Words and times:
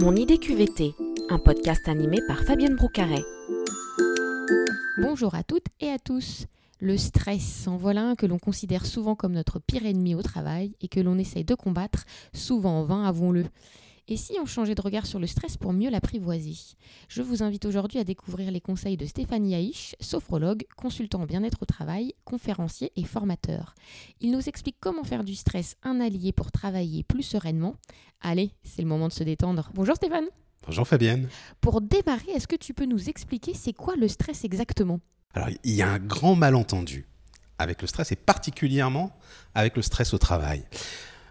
Mon 0.00 0.14
idée 0.14 0.38
QVT, 0.38 0.94
un 1.28 1.38
podcast 1.38 1.88
animé 1.88 2.18
par 2.28 2.38
Fabienne 2.44 2.76
Broucaret. 2.76 3.24
Bonjour 5.00 5.34
à 5.34 5.42
toutes 5.42 5.66
et 5.80 5.88
à 5.88 5.98
tous. 5.98 6.46
Le 6.78 6.96
stress, 6.96 7.66
en 7.66 7.76
voilà 7.76 8.02
un 8.02 8.14
que 8.14 8.24
l'on 8.24 8.38
considère 8.38 8.86
souvent 8.86 9.16
comme 9.16 9.32
notre 9.32 9.58
pire 9.58 9.84
ennemi 9.84 10.14
au 10.14 10.22
travail 10.22 10.72
et 10.80 10.86
que 10.86 11.00
l'on 11.00 11.18
essaye 11.18 11.44
de 11.44 11.56
combattre, 11.56 12.04
souvent 12.32 12.80
en 12.80 12.84
vain, 12.84 13.04
avouons-le. 13.04 13.46
Et 14.10 14.16
si 14.16 14.38
on 14.40 14.46
changeait 14.46 14.74
de 14.74 14.80
regard 14.80 15.04
sur 15.04 15.18
le 15.18 15.26
stress 15.26 15.58
pour 15.58 15.74
mieux 15.74 15.90
l'apprivoiser? 15.90 16.56
Je 17.08 17.20
vous 17.20 17.42
invite 17.42 17.66
aujourd'hui 17.66 17.98
à 17.98 18.04
découvrir 18.04 18.50
les 18.50 18.60
conseils 18.62 18.96
de 18.96 19.04
Stéphanie 19.04 19.54
Haïch, 19.54 19.96
sophrologue, 20.00 20.64
consultant 20.78 21.20
en 21.20 21.26
bien-être 21.26 21.58
au 21.60 21.66
travail, 21.66 22.14
conférencier 22.24 22.90
et 22.96 23.04
formateur. 23.04 23.74
Il 24.22 24.30
nous 24.30 24.48
explique 24.48 24.76
comment 24.80 25.04
faire 25.04 25.24
du 25.24 25.34
stress 25.34 25.76
un 25.82 26.00
allié 26.00 26.32
pour 26.32 26.50
travailler 26.50 27.02
plus 27.02 27.22
sereinement. 27.22 27.76
Allez, 28.22 28.50
c'est 28.62 28.80
le 28.80 28.88
moment 28.88 29.08
de 29.08 29.12
se 29.12 29.24
détendre. 29.24 29.70
Bonjour 29.74 29.96
Stéphane 29.96 30.24
Bonjour 30.64 30.88
Fabienne. 30.88 31.28
Pour 31.60 31.82
démarrer, 31.82 32.32
est-ce 32.34 32.48
que 32.48 32.56
tu 32.56 32.72
peux 32.72 32.86
nous 32.86 33.10
expliquer 33.10 33.52
c'est 33.52 33.74
quoi 33.74 33.94
le 33.94 34.08
stress 34.08 34.42
exactement? 34.42 35.00
Alors, 35.34 35.50
il 35.64 35.74
y 35.74 35.82
a 35.82 35.90
un 35.90 35.98
grand 35.98 36.34
malentendu 36.34 37.06
avec 37.58 37.82
le 37.82 37.86
stress 37.86 38.10
et 38.12 38.16
particulièrement 38.16 39.12
avec 39.54 39.76
le 39.76 39.82
stress 39.82 40.14
au 40.14 40.18
travail. 40.18 40.64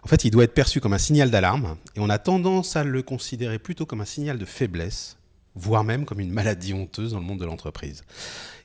En 0.08 0.10
fait, 0.10 0.24
il 0.24 0.32
doit 0.32 0.46
être 0.46 0.54
perçu 0.54 0.80
comme 0.80 0.94
un 0.94 0.98
signal 0.98 1.30
d'alarme 1.30 1.76
et 1.98 2.00
on 2.00 2.08
a 2.08 2.18
tendance 2.18 2.78
à 2.78 2.86
le 2.86 3.04
considérer 3.04 3.60
plutôt 3.60 3.86
comme 3.86 4.00
un 4.00 4.06
signal 4.06 4.38
de 4.38 4.46
faiblesse, 4.46 5.18
voire 5.54 5.84
même 5.84 6.06
comme 6.06 6.22
une 6.22 6.32
maladie 6.32 6.74
honteuse 6.74 7.12
dans 7.12 7.20
le 7.20 7.26
monde 7.26 7.42
de 7.42 7.46
l'entreprise. 7.46 8.06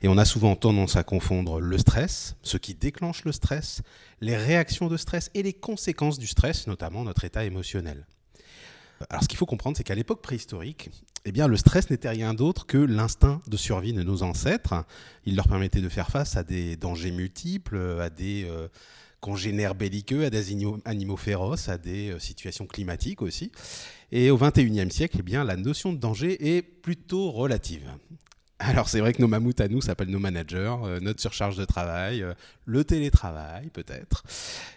Et 0.01 0.07
on 0.07 0.17
a 0.17 0.23
souvent 0.23 0.55
tendance 0.55 0.95
à 0.95 1.03
confondre 1.03 1.59
le 1.59 1.77
stress, 1.77 2.37
ce 2.43 2.55
qui 2.55 2.75
déclenche 2.75 3.25
le 3.25 3.33
stress, 3.33 3.81
les 4.21 4.37
réactions 4.37 4.87
de 4.87 4.95
stress 4.95 5.31
et 5.33 5.43
les 5.43 5.51
conséquences 5.51 6.17
du 6.17 6.27
stress, 6.27 6.65
notamment 6.65 7.03
notre 7.03 7.25
état 7.25 7.43
émotionnel. 7.43 8.07
Alors 9.09 9.23
ce 9.23 9.27
qu'il 9.27 9.37
faut 9.37 9.45
comprendre, 9.45 9.75
c'est 9.75 9.83
qu'à 9.83 9.95
l'époque 9.95 10.21
préhistorique, 10.21 10.91
eh 11.25 11.33
bien, 11.33 11.49
le 11.49 11.57
stress 11.57 11.89
n'était 11.89 12.07
rien 12.07 12.33
d'autre 12.33 12.65
que 12.65 12.77
l'instinct 12.77 13.41
de 13.47 13.57
survie 13.57 13.91
de 13.91 14.03
nos 14.03 14.23
ancêtres. 14.23 14.85
Il 15.25 15.35
leur 15.35 15.49
permettait 15.49 15.81
de 15.81 15.89
faire 15.89 16.07
face 16.07 16.37
à 16.37 16.43
des 16.43 16.77
dangers 16.77 17.11
multiples, 17.11 17.99
à 17.99 18.09
des... 18.09 18.45
Euh, 18.49 18.69
congénères 19.23 19.73
belliqueux, 19.73 20.25
à 20.25 20.29
des 20.29 20.51
animaux 20.83 21.17
féroces, 21.17 21.69
à 21.69 21.77
des 21.77 22.11
euh, 22.11 22.19
situations 22.19 22.67
climatiques 22.67 23.21
aussi. 23.21 23.53
Et 24.11 24.29
au 24.29 24.37
XXIe 24.37 24.91
siècle, 24.91 25.15
eh 25.19 25.23
bien, 25.23 25.45
la 25.45 25.55
notion 25.55 25.93
de 25.93 25.97
danger 25.97 26.55
est 26.55 26.61
plutôt 26.61 27.31
relative. 27.31 27.89
Alors 28.59 28.89
c'est 28.89 28.99
vrai 28.99 29.13
que 29.13 29.21
nos 29.21 29.29
mammouths 29.29 29.61
à 29.61 29.69
nous 29.69 29.81
s'appellent 29.81 30.09
nos 30.09 30.19
managers, 30.19 30.75
euh, 30.83 30.99
notre 30.99 31.21
surcharge 31.21 31.55
de 31.55 31.63
travail, 31.63 32.21
euh, 32.21 32.33
le 32.65 32.83
télétravail 32.83 33.69
peut-être. 33.69 34.23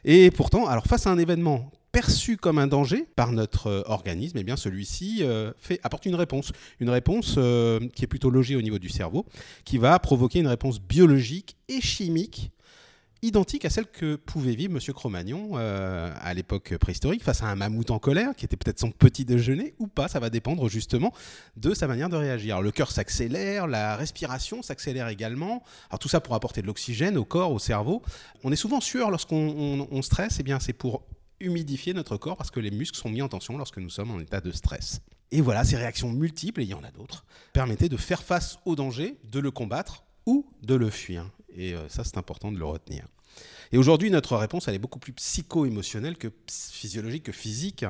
Et 0.05 0.31
pourtant, 0.31 0.67
alors 0.67 0.87
face 0.87 1.09
à 1.09 1.11
un 1.11 1.19
événement 1.19 1.73
perçu 1.91 2.37
comme 2.37 2.59
un 2.59 2.67
danger 2.69 3.05
par 3.17 3.33
notre 3.33 3.85
organisme, 3.87 4.39
eh 4.39 4.45
bien 4.45 4.57
celui-ci 4.57 5.23
apporte 5.83 6.05
une 6.05 6.15
réponse, 6.15 6.53
une 6.79 6.91
réponse 6.91 7.39
qui 7.95 8.05
est 8.05 8.07
plutôt 8.07 8.29
logée 8.29 8.55
au 8.55 8.61
niveau 8.61 8.79
du 8.79 8.91
cerveau, 8.91 9.25
qui 9.65 9.79
va 9.79 9.99
provoquer 9.99 10.41
une 10.41 10.47
réponse 10.47 10.79
biologique 10.79 11.57
et 11.69 11.81
chimique 11.81 12.51
identique 13.23 13.65
à 13.65 13.71
celle 13.71 13.87
que 13.87 14.17
pouvait 14.17 14.55
vivre 14.55 14.75
M. 14.75 14.93
Cro-Magnon 14.93 15.53
euh, 15.55 16.13
à 16.21 16.35
l'époque 16.35 16.77
préhistorique 16.79 17.23
face 17.23 17.43
à 17.43 17.47
un 17.47 17.55
mammouth 17.55 17.91
en 17.91 17.99
colère, 17.99 18.35
qui 18.37 18.45
était 18.45 18.57
peut-être 18.57 18.79
son 18.79 18.91
petit 18.91 19.25
déjeuner 19.25 19.75
ou 19.79 19.87
pas. 19.87 20.09
Ça 20.09 20.21
va 20.21 20.31
dépendre 20.31 20.69
justement 20.69 21.13
de 21.57 21.75
sa 21.75 21.87
manière 21.87 22.09
de 22.09 22.17
réagir. 22.17 22.61
le 22.61 22.71
cœur 22.71 22.91
s'accélère, 22.91 23.67
la 23.67 23.97
respiration 23.97 24.63
s'accélère 24.63 25.09
également. 25.09 25.63
Alors 25.91 25.99
tout 25.99 26.09
ça 26.09 26.21
pour 26.21 26.35
apporter 26.35 26.63
de 26.63 26.67
l'oxygène 26.67 27.17
au 27.17 27.25
corps, 27.25 27.53
au 27.53 27.59
cerveau. 27.59 28.03
On 28.45 28.53
est 28.53 28.57
souvent 28.57 28.81
sueur 28.81 29.11
lorsqu'on 29.11 30.03
stresse. 30.03 30.39
Et 30.39 30.41
eh 30.41 30.43
bien 30.43 30.61
c'est 30.61 30.73
pour 30.73 31.03
humidifier 31.41 31.93
notre 31.93 32.17
corps 32.17 32.37
parce 32.37 32.51
que 32.51 32.61
les 32.61 32.71
muscles 32.71 32.99
sont 32.99 33.11
mis 33.11 33.23
en 33.23 33.29
tension 33.29 33.59
lorsque 33.59 33.79
nous 33.79 33.91
sommes 33.91 34.11
en 34.11 34.21
état 34.21 34.41
de 34.41 34.53
stress. 34.53 35.01
Et 35.33 35.41
voilà, 35.41 35.65
ces 35.65 35.77
réactions 35.77 36.13
multiples, 36.13 36.61
et 36.61 36.65
il 36.65 36.71
y 36.71 36.75
en 36.75 36.85
a 36.85 36.91
d'autres, 36.91 37.25
permettaient 37.53 37.89
de 37.89 37.97
faire 37.97 38.23
face 38.23 38.59
au 38.65 38.77
danger, 38.77 39.19
de 39.25 39.41
le 39.41 39.51
combattre 39.51 40.05
ou 40.25 40.47
de 40.63 40.75
le 40.75 40.89
fuir. 40.89 41.29
Et 41.57 41.75
euh, 41.75 41.89
ça, 41.89 42.05
c'est 42.05 42.19
important 42.19 42.53
de 42.53 42.59
le 42.59 42.65
retenir. 42.65 43.07
Et 43.73 43.79
aujourd'hui, 43.79 44.11
notre 44.11 44.37
réponse, 44.37 44.69
elle 44.69 44.75
est 44.75 44.81
beaucoup 44.81 44.99
plus 44.99 45.13
psycho-émotionnelle 45.13 46.17
que 46.17 46.29
physiologique, 46.49 47.25
que 47.25 47.33
physique. 47.33 47.85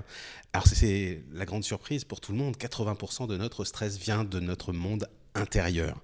Alors 0.52 0.66
c'est 0.66 1.22
la 1.32 1.44
grande 1.44 1.64
surprise 1.64 2.04
pour 2.04 2.20
tout 2.20 2.32
le 2.32 2.38
monde, 2.38 2.56
80% 2.56 3.26
de 3.26 3.36
notre 3.36 3.64
stress 3.64 3.98
vient 3.98 4.24
de 4.24 4.40
notre 4.40 4.72
monde 4.72 5.08
intérieur. 5.34 6.02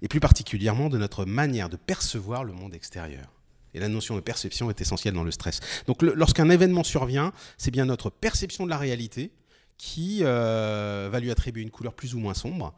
Et 0.00 0.08
plus 0.08 0.20
particulièrement 0.20 0.88
de 0.88 0.98
notre 0.98 1.24
manière 1.24 1.68
de 1.68 1.76
percevoir 1.76 2.44
le 2.44 2.52
monde 2.52 2.74
extérieur. 2.74 3.26
Et 3.74 3.80
la 3.80 3.88
notion 3.88 4.16
de 4.16 4.20
perception 4.20 4.68
est 4.68 4.80
essentielle 4.80 5.14
dans 5.14 5.24
le 5.24 5.30
stress. 5.30 5.60
Donc 5.86 6.02
lorsqu'un 6.02 6.50
événement 6.50 6.84
survient, 6.84 7.32
c'est 7.56 7.70
bien 7.70 7.86
notre 7.86 8.10
perception 8.10 8.64
de 8.64 8.70
la 8.70 8.78
réalité 8.78 9.30
qui 9.78 10.20
euh, 10.22 11.08
va 11.10 11.20
lui 11.20 11.30
attribuer 11.30 11.62
une 11.62 11.70
couleur 11.70 11.94
plus 11.94 12.14
ou 12.14 12.18
moins 12.18 12.34
sombre 12.34 12.74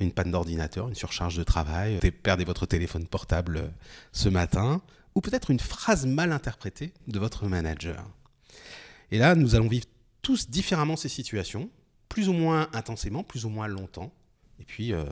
une 0.00 0.12
panne 0.12 0.30
d'ordinateur, 0.30 0.88
une 0.88 0.94
surcharge 0.94 1.36
de 1.36 1.42
travail, 1.42 1.98
vous 2.02 2.10
perdez 2.22 2.44
votre 2.44 2.66
téléphone 2.66 3.06
portable 3.06 3.56
euh, 3.58 3.68
ce 4.12 4.28
matin, 4.28 4.80
ou 5.14 5.20
peut-être 5.20 5.50
une 5.50 5.60
phrase 5.60 6.06
mal 6.06 6.32
interprétée 6.32 6.92
de 7.08 7.18
votre 7.18 7.46
manager. 7.46 8.04
Et 9.10 9.18
là, 9.18 9.34
nous 9.34 9.54
allons 9.54 9.68
vivre 9.68 9.86
tous 10.22 10.48
différemment 10.48 10.96
ces 10.96 11.08
situations, 11.08 11.70
plus 12.08 12.28
ou 12.28 12.32
moins 12.32 12.68
intensément, 12.72 13.22
plus 13.22 13.44
ou 13.44 13.48
moins 13.48 13.68
longtemps, 13.68 14.12
et 14.60 14.64
puis 14.64 14.92
euh, 14.92 15.04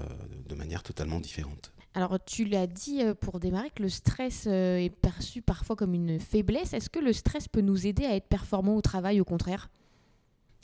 de 0.48 0.54
manière 0.54 0.82
totalement 0.82 1.20
différente. 1.20 1.72
Alors 1.94 2.18
tu 2.24 2.44
l'as 2.44 2.66
dit 2.66 3.02
euh, 3.02 3.14
pour 3.14 3.40
démarrer 3.40 3.70
que 3.70 3.82
le 3.82 3.88
stress 3.88 4.46
est 4.46 4.94
perçu 5.00 5.42
parfois 5.42 5.74
comme 5.74 5.94
une 5.94 6.20
faiblesse. 6.20 6.74
Est-ce 6.74 6.90
que 6.90 7.00
le 7.00 7.12
stress 7.12 7.48
peut 7.48 7.62
nous 7.62 7.86
aider 7.86 8.04
à 8.04 8.14
être 8.14 8.28
performant 8.28 8.76
au 8.76 8.82
travail 8.82 9.20
au 9.20 9.24
contraire? 9.24 9.70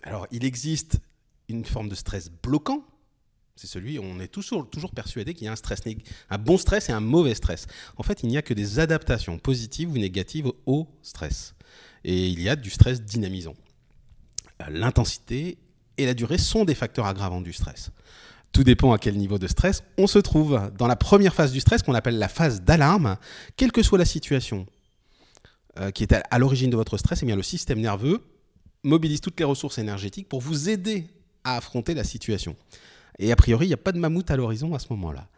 Alors 0.02 0.26
il 0.30 0.44
existe 0.44 1.00
une 1.48 1.64
forme 1.64 1.88
de 1.88 1.94
stress 1.94 2.30
bloquant 2.30 2.84
c'est 3.56 3.66
celui 3.66 3.98
où 3.98 4.03
on 4.03 4.19
est 4.20 4.28
toujours, 4.28 4.69
persuadé 4.94 5.34
qu'il 5.34 5.44
y 5.44 5.48
a 5.48 5.53
un 5.53 5.56
stress, 5.56 5.81
un 6.31 6.38
bon 6.38 6.59
stress 6.59 6.88
et 6.88 6.92
un 6.92 7.00
mauvais 7.00 7.34
stress. 7.34 7.66
En 7.97 8.03
fait, 8.03 8.22
il 8.22 8.28
n'y 8.28 8.37
a 8.37 8.42
que 8.42 8.54
des 8.54 8.81
adaptations 8.81 9.38
positives 9.38 9.91
ou 9.91 9.98
négatives 9.98 10.50
au 10.66 10.88
stress. 11.03 11.54
Et 12.04 12.28
il 12.28 12.41
y 12.41 12.48
a 12.48 12.56
du 12.56 12.70
stress 12.70 13.03
dynamisant. 13.03 13.54
L'intensité 14.69 15.59
et 15.98 16.06
la 16.06 16.14
durée 16.14 16.38
sont 16.38 16.64
des 16.64 16.75
facteurs 16.75 17.06
aggravants 17.06 17.41
du 17.41 17.53
stress. 17.53 17.91
Tout 18.53 18.64
dépend 18.64 18.93
à 18.93 18.98
quel 18.98 19.16
niveau 19.16 19.38
de 19.38 19.47
stress 19.47 19.82
on 19.98 20.06
se 20.06 20.19
trouve. 20.19 20.70
Dans 20.76 20.87
la 20.87 20.97
première 20.97 21.34
phase 21.34 21.53
du 21.53 21.60
stress, 21.60 21.82
qu'on 21.82 21.94
appelle 21.94 22.19
la 22.19 22.28
phase 22.28 22.62
d'alarme, 22.62 23.16
quelle 23.56 23.72
que 23.72 23.82
soit 23.82 23.98
la 23.98 24.04
situation 24.04 24.66
euh, 25.81 25.91
qui 25.91 26.04
est 26.04 26.12
à, 26.12 26.38
l'origine 26.38 26.70
de 26.70 26.76
votre 26.76 26.97
stress, 26.97 27.22
eh 27.22 27.26
bien, 27.26 27.37
le 27.37 27.43
système 27.43 27.81
nerveux 27.81 28.22
mobilise 28.84 29.20
toutes 29.20 29.38
les 29.38 29.44
ressources 29.44 29.78
énergétiques 29.78 30.28
pour 30.28 30.41
vous 30.41 30.69
aider 30.69 31.09
à 31.43 31.56
affronter 31.56 31.94
la 31.94 32.04
situation. 32.04 32.56
Et 33.19 33.32
a 33.32 33.36
priori, 33.36 33.66
il 33.66 33.69
n'y 33.69 33.75
a 33.75 33.78
pas 33.78 33.92
de 33.92 33.98
mammouth 33.98 34.30
à 34.30 34.36
l'horizon 34.36 34.75
à 34.75 34.78
ce 34.78 34.86
moment-là. 34.91 35.28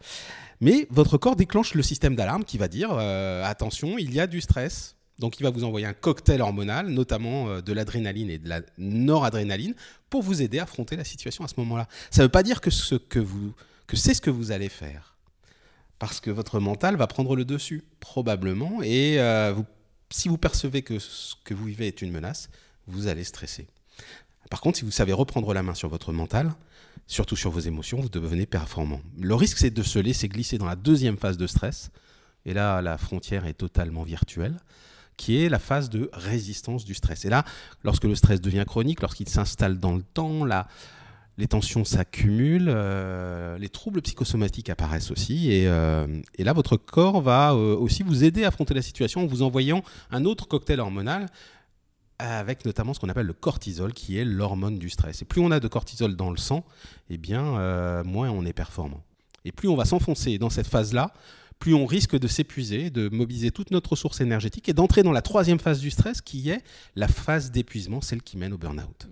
Mais 0.60 0.86
votre 0.90 1.18
corps 1.18 1.36
déclenche 1.36 1.74
le 1.74 1.82
système 1.82 2.16
d'alarme 2.16 2.44
qui 2.44 2.58
va 2.58 2.68
dire 2.68 2.90
euh, 2.92 3.44
attention, 3.44 3.98
il 3.98 4.14
y 4.14 4.20
a 4.20 4.26
du 4.26 4.40
stress. 4.40 4.96
Donc 5.18 5.40
il 5.40 5.42
va 5.42 5.50
vous 5.50 5.64
envoyer 5.64 5.86
un 5.86 5.94
cocktail 5.94 6.42
hormonal, 6.42 6.88
notamment 6.88 7.48
euh, 7.48 7.60
de 7.62 7.72
l'adrénaline 7.72 8.30
et 8.30 8.38
de 8.38 8.48
la 8.48 8.60
noradrénaline, 8.78 9.74
pour 10.10 10.22
vous 10.22 10.42
aider 10.42 10.58
à 10.58 10.64
affronter 10.64 10.96
la 10.96 11.04
situation 11.04 11.44
à 11.44 11.48
ce 11.48 11.54
moment-là. 11.58 11.88
Ça 12.10 12.22
ne 12.22 12.26
veut 12.26 12.30
pas 12.32 12.42
dire 12.42 12.60
que, 12.60 12.70
c'est 12.70 14.14
ce 14.14 14.20
que 14.20 14.30
vous 14.30 14.52
allez 14.52 14.68
faire. 14.68 15.16
Parce 15.98 16.20
que 16.20 16.30
votre 16.30 16.60
mental 16.60 16.96
va 16.96 17.06
prendre 17.06 17.34
le 17.34 17.46
dessus, 17.46 17.84
probablement. 18.00 18.82
Et 18.82 19.18
euh, 19.18 19.54
si 20.10 20.28
vous 20.28 20.36
percevez 20.36 20.82
que 20.82 20.98
ce 20.98 21.34
que 21.44 21.54
vous 21.54 21.64
vivez 21.64 21.86
est 21.86 22.02
une 22.02 22.12
menace, 22.12 22.50
vous 22.86 23.06
allez 23.06 23.24
stresser. 23.24 23.66
Par 24.50 24.60
contre, 24.60 24.78
si 24.78 24.84
vous 24.84 24.90
savez 24.90 25.14
reprendre 25.14 25.52
la 25.54 25.62
main 25.62 25.74
sur 25.74 25.88
votre 25.88 26.12
mental, 26.12 26.52
surtout 27.06 27.36
sur 27.36 27.50
vos 27.50 27.60
émotions, 27.60 28.00
vous 28.00 28.08
devenez 28.08 28.46
performant. 28.46 29.00
Le 29.20 29.34
risque, 29.34 29.58
c'est 29.58 29.70
de 29.70 29.82
se 29.82 29.98
laisser 29.98 30.28
glisser 30.28 30.58
dans 30.58 30.66
la 30.66 30.76
deuxième 30.76 31.16
phase 31.16 31.36
de 31.36 31.46
stress, 31.46 31.90
et 32.44 32.54
là, 32.54 32.80
la 32.80 32.96
frontière 32.98 33.46
est 33.46 33.54
totalement 33.54 34.04
virtuelle, 34.04 34.56
qui 35.16 35.42
est 35.42 35.48
la 35.48 35.58
phase 35.58 35.90
de 35.90 36.10
résistance 36.12 36.84
du 36.84 36.94
stress. 36.94 37.24
Et 37.24 37.30
là, 37.30 37.44
lorsque 37.82 38.04
le 38.04 38.14
stress 38.14 38.40
devient 38.40 38.64
chronique, 38.66 39.00
lorsqu'il 39.00 39.28
s'installe 39.28 39.78
dans 39.78 39.94
le 39.94 40.02
temps, 40.02 40.44
là, 40.44 40.68
les 41.38 41.48
tensions 41.48 41.84
s'accumulent, 41.84 42.68
euh, 42.68 43.58
les 43.58 43.68
troubles 43.68 44.00
psychosomatiques 44.00 44.70
apparaissent 44.70 45.10
aussi, 45.10 45.52
et, 45.52 45.68
euh, 45.68 46.06
là, 46.38 46.52
votre 46.52 46.76
corps 46.76 47.20
va 47.20 47.52
euh, 47.52 47.76
aussi 47.76 48.02
vous 48.02 48.24
aider 48.24 48.44
à 48.44 48.48
affronter 48.48 48.74
la 48.74 48.82
situation 48.82 49.22
en 49.22 49.26
vous 49.26 49.42
envoyant 49.42 49.82
un 50.10 50.24
autre 50.24 50.48
cocktail 50.48 50.80
hormonal 50.80 51.26
avec 52.18 52.64
notamment 52.64 52.94
ce 52.94 53.00
qu'on 53.00 53.08
appelle 53.08 53.26
le 53.26 53.32
cortisol, 53.32 53.92
qui 53.92 54.18
est 54.18 54.24
l'hormone 54.24 54.78
du 54.78 54.90
stress. 54.90 55.22
Et 55.22 55.24
plus 55.24 55.40
on 55.40 55.50
a 55.50 55.60
de 55.60 55.68
cortisol 55.68 56.16
dans 56.16 56.30
le 56.30 56.36
sang, 56.36 56.64
eh 57.10 57.18
bien, 57.18 57.58
euh, 57.58 58.04
moins 58.04 58.30
on 58.30 58.44
est 58.44 58.52
performant. 58.52 59.02
Et 59.44 59.52
plus 59.52 59.68
on 59.68 59.76
va 59.76 59.84
s'enfoncer 59.84 60.38
dans 60.38 60.50
cette 60.50 60.66
phase-là, 60.66 61.12
plus 61.58 61.74
on 61.74 61.86
risque 61.86 62.18
de 62.18 62.28
s'épuiser, 62.28 62.90
de 62.90 63.08
mobiliser 63.08 63.50
toute 63.50 63.70
notre 63.70 63.90
ressource 63.90 64.20
énergétique 64.20 64.68
et 64.68 64.72
d'entrer 64.72 65.02
dans 65.02 65.12
la 65.12 65.22
troisième 65.22 65.58
phase 65.58 65.80
du 65.80 65.90
stress, 65.90 66.20
qui 66.20 66.50
est 66.50 66.62
la 66.96 67.08
phase 67.08 67.50
d'épuisement, 67.50 68.00
celle 68.00 68.22
qui 68.22 68.36
mène 68.36 68.52
au 68.52 68.58
burn-out. 68.58 69.08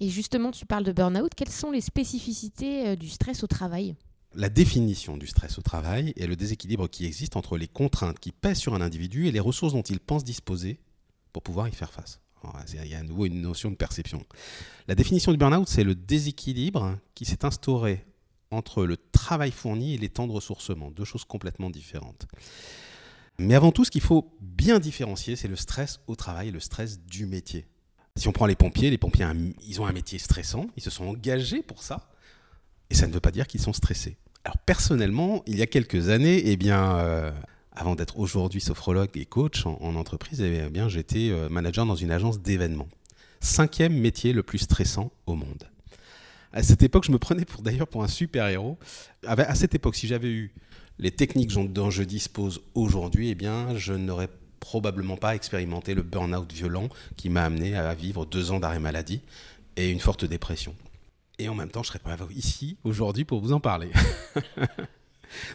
Et 0.00 0.08
justement, 0.10 0.50
tu 0.50 0.66
parles 0.66 0.84
de 0.84 0.92
burn-out. 0.92 1.32
Quelles 1.34 1.50
sont 1.50 1.70
les 1.70 1.80
spécificités 1.80 2.88
euh, 2.88 2.96
du 2.96 3.08
stress 3.08 3.42
au 3.42 3.46
travail? 3.46 3.96
La 4.34 4.48
définition 4.48 5.16
du 5.16 5.26
stress 5.26 5.58
au 5.58 5.62
travail 5.62 6.12
est 6.16 6.26
le 6.26 6.36
déséquilibre 6.36 6.88
qui 6.88 7.06
existe 7.06 7.34
entre 7.36 7.56
les 7.56 7.66
contraintes 7.66 8.20
qui 8.20 8.30
pèsent 8.30 8.58
sur 8.58 8.74
un 8.74 8.80
individu 8.80 9.26
et 9.26 9.32
les 9.32 9.40
ressources 9.40 9.72
dont 9.72 9.82
il 9.82 10.00
pense 10.00 10.22
disposer 10.22 10.78
pour 11.32 11.42
pouvoir 11.42 11.66
y 11.68 11.72
faire 11.72 11.90
face 11.90 12.20
Il 12.72 12.88
y 12.88 12.94
a 12.94 12.98
à 12.98 13.02
nouveau 13.02 13.26
une 13.26 13.40
notion 13.40 13.70
de 13.70 13.76
perception. 13.76 14.24
La 14.86 14.94
définition 14.94 15.32
du 15.32 15.38
burn-out, 15.38 15.68
c'est 15.68 15.84
le 15.84 15.94
déséquilibre 15.94 16.98
qui 17.14 17.24
s'est 17.24 17.44
instauré 17.44 18.04
entre 18.50 18.84
le 18.84 18.96
travail 18.96 19.50
fourni 19.50 19.94
et 19.94 19.98
les 19.98 20.08
temps 20.08 20.26
de 20.26 20.32
ressourcement, 20.32 20.90
deux 20.90 21.04
choses 21.04 21.24
complètement 21.24 21.70
différentes. 21.70 22.26
Mais 23.38 23.54
avant 23.54 23.72
tout, 23.72 23.84
ce 23.84 23.90
qu'il 23.90 24.00
faut 24.00 24.36
bien 24.40 24.80
différencier, 24.80 25.36
c'est 25.36 25.48
le 25.48 25.56
stress 25.56 26.00
au 26.06 26.16
travail 26.16 26.48
et 26.48 26.50
le 26.50 26.60
stress 26.60 27.00
du 27.00 27.26
métier. 27.26 27.66
Si 28.16 28.26
on 28.26 28.32
prend 28.32 28.46
les 28.46 28.56
pompiers, 28.56 28.90
les 28.90 28.98
pompiers, 28.98 29.26
ils 29.64 29.80
ont 29.80 29.86
un 29.86 29.92
métier 29.92 30.18
stressant, 30.18 30.66
ils 30.76 30.82
se 30.82 30.90
sont 30.90 31.04
engagés 31.04 31.62
pour 31.62 31.82
ça, 31.82 32.10
et 32.90 32.94
ça 32.94 33.06
ne 33.06 33.12
veut 33.12 33.20
pas 33.20 33.30
dire 33.30 33.46
qu'ils 33.46 33.60
sont 33.60 33.72
stressés. 33.72 34.16
Alors 34.44 34.58
personnellement, 34.58 35.42
il 35.46 35.56
y 35.56 35.62
a 35.62 35.66
quelques 35.66 36.08
années, 36.08 36.42
eh 36.46 36.56
bien, 36.56 36.96
euh, 36.96 37.30
avant 37.78 37.94
d'être 37.94 38.18
aujourd'hui 38.18 38.60
sophrologue 38.60 39.10
et 39.14 39.24
coach 39.24 39.64
en, 39.64 39.94
entreprise, 39.94 40.40
eh 40.40 40.68
bien, 40.68 40.88
j'étais 40.88 41.30
euh, 41.30 41.48
manager 41.48 41.86
dans 41.86 41.94
une 41.94 42.10
agence 42.10 42.40
d'événements. 42.40 42.88
Cinquième 43.40 43.96
métier 43.96 44.32
le 44.32 44.42
plus 44.42 44.58
stressant 44.58 45.12
au 45.26 45.36
monde. 45.36 45.62
À 46.52 46.64
cette 46.64 46.82
époque, 46.82 47.04
je 47.04 47.12
me 47.12 47.18
prenais 47.18 47.44
pour 47.44 47.62
d'ailleurs 47.62 47.86
pour 47.86 48.02
un 48.02 48.08
super-héros. 48.08 48.78
À 49.24 49.54
cette 49.54 49.76
époque, 49.76 49.94
si 49.94 50.08
j'avais 50.08 50.28
eu 50.28 50.52
les 50.98 51.12
techniques 51.12 51.52
dont 51.72 51.90
je 51.90 52.02
dispose 52.02 52.60
aujourd'hui, 52.74 53.28
eh 53.28 53.36
bien, 53.36 53.76
je 53.76 53.92
n'aurais 53.92 54.28
probablement 54.58 55.16
pas 55.16 55.36
expérimenté 55.36 55.94
le 55.94 56.02
burn-out 56.02 56.52
violent 56.52 56.88
qui 57.16 57.30
m'a 57.30 57.44
amené 57.44 57.76
à 57.76 57.94
vivre 57.94 58.26
deux 58.26 58.50
ans 58.50 58.58
d'arrêt 58.58 58.80
maladie 58.80 59.20
et 59.76 59.90
une 59.90 60.00
forte 60.00 60.24
dépression. 60.24 60.74
Et 61.38 61.48
en 61.48 61.54
même 61.54 61.70
temps, 61.70 61.84
je 61.84 61.88
serais 61.88 62.00
pas 62.00 62.16
ici 62.34 62.76
aujourd'hui 62.82 63.24
pour 63.24 63.40
vous 63.40 63.52
en 63.52 63.60
parler. 63.60 63.90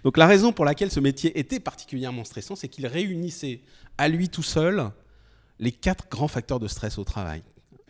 Donc 0.04 0.18
la 0.18 0.28
raison 0.28 0.52
pour 0.52 0.66
laquelle 0.66 0.92
ce 0.92 1.00
métier 1.00 1.38
était 1.40 1.60
particulièrement 1.60 2.24
stressant, 2.24 2.56
c'est 2.56 2.68
qu'il 2.68 2.88
réunissait 2.88 3.62
à 3.98 4.10
lui 4.10 4.30
tout 4.30 4.44
seul 4.44 4.92
les 5.60 5.72
quatre 5.72 6.10
grands 6.10 6.28
facteurs 6.28 6.60
de 6.60 6.68
stress 6.68 6.98
au 6.98 7.04
travail. 7.04 7.42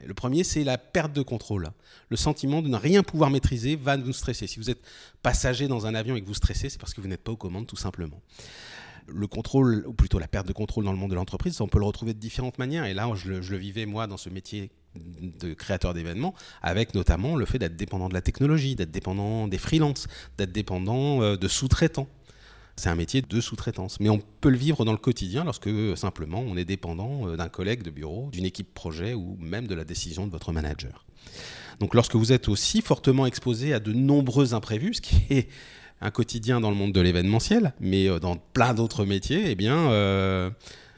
Le 0.06 0.14
premier, 0.14 0.44
c'est 0.44 0.64
la 0.64 0.78
perte 0.78 1.14
de 1.14 1.22
contrôle. 1.22 1.72
Le 2.10 2.18
sentiment 2.18 2.62
de 2.62 2.68
ne 2.68 2.76
rien 2.76 3.04
pouvoir 3.04 3.30
maîtriser 3.30 3.76
va 3.76 3.96
nous 3.96 4.14
stresser. 4.14 4.48
Si 4.48 4.60
vous 4.60 4.70
êtes 4.70 4.82
passager 5.22 5.68
dans 5.68 5.86
un 5.86 5.96
avion 5.96 6.16
et 6.16 6.22
que 6.22 6.28
vous 6.28 6.34
stressez, 6.34 6.70
c'est 6.70 6.80
parce 6.80 6.94
que 6.94 7.02
vous 7.02 7.08
n'êtes 7.08 7.24
pas 7.24 7.32
aux 7.32 7.38
commandes, 7.38 7.68
tout 7.68 7.78
simplement. 7.78 8.22
Le 9.08 9.28
contrôle, 9.28 9.84
ou 9.88 9.94
plutôt 9.94 10.20
la 10.20 10.28
perte 10.28 10.48
de 10.48 10.54
contrôle 10.54 10.86
dans 10.86 10.92
le 10.92 10.98
monde 10.98 11.12
de 11.12 11.16
l'entreprise, 11.16 11.60
on 11.62 11.68
peut 11.68 11.80
le 11.80 11.86
retrouver 11.86 12.14
de 12.14 12.20
différentes 12.20 12.58
manières. 12.58 12.86
Et 12.86 12.94
là, 12.94 13.10
je 13.16 13.30
le, 13.30 13.58
vivais, 13.58 13.86
moi, 13.86 14.08
dans 14.08 14.18
ce 14.18 14.30
métier 14.30 14.72
de 14.96 15.54
créateur 15.54 15.94
d'événements, 15.94 16.36
avec 16.62 16.94
notamment 16.94 17.36
le 17.36 17.46
fait 17.46 17.58
d'être 17.60 17.76
dépendant 17.76 18.10
de 18.10 18.14
la 18.14 18.22
technologie, 18.22 18.76
d'être 18.76 18.92
dépendant 18.92 19.48
des 19.48 19.58
freelances, 19.58 20.08
d'être 20.38 20.52
dépendant 20.52 21.22
euh, 21.22 21.36
de 21.36 21.48
sous-traitants. 21.48 22.08
C'est 22.76 22.90
un 22.90 22.96
métier 22.96 23.22
de 23.22 23.42
sous-traitance. 23.42 24.00
Mais 24.00 24.10
on 24.10 24.20
peut 24.20 24.50
le 24.50 24.58
vivre 24.58 24.86
dans 24.86 24.92
le 24.92 24.98
quotidien 24.98 25.44
lorsque 25.44 25.70
simplement 25.96 26.40
on 26.40 26.58
est 26.58 26.66
dépendant 26.66 27.28
euh, 27.28 27.38
d'un 27.38 27.50
collègue 27.50 27.84
de 27.84 27.92
bureau, 27.92 28.30
d'une 28.32 28.46
équipe 28.46 28.74
projet 28.74 29.14
ou 29.14 29.38
même 29.40 29.68
de 29.68 29.76
la 29.76 29.84
décision 29.84 30.26
de 30.26 30.32
votre 30.32 30.52
manager. 30.52 31.06
Donc 31.80 31.96
lorsque 31.96 32.16
vous 32.16 32.32
êtes 32.32 32.50
aussi 32.50 32.82
fortement 32.82 33.26
exposé 33.26 33.74
à 33.74 33.80
de 33.80 33.94
nombreux 33.94 34.54
imprévus, 34.54 34.96
ce 34.96 35.02
qui 35.02 35.16
est 35.30 35.50
un 36.02 36.12
quotidien 36.12 36.60
dans 36.60 36.70
le 36.70 36.76
monde 36.76 36.92
de 36.92 37.02
l'événementiel, 37.02 37.74
mais 37.80 38.10
euh, 38.10 38.20
dans 38.20 38.36
plein 38.36 38.74
d'autres 38.74 39.06
métiers, 39.06 39.52
eh 39.52 39.56
bien, 39.56 39.92
euh, 39.92 40.50